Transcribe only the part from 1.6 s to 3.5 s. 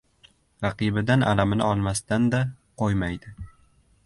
olmasdan-da qo‘ymaydi.